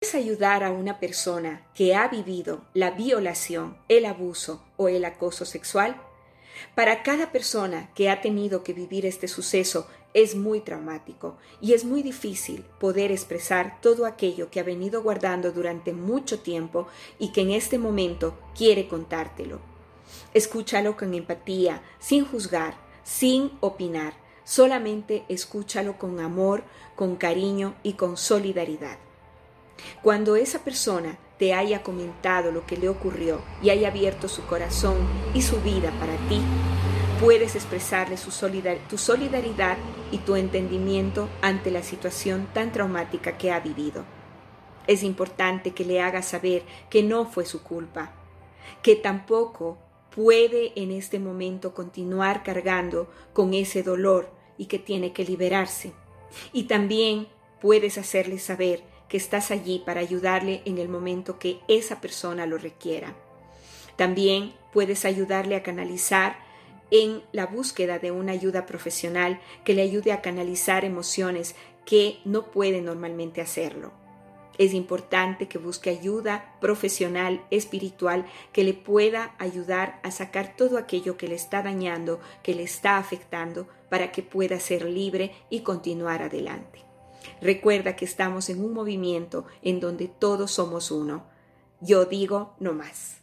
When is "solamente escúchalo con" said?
24.44-26.20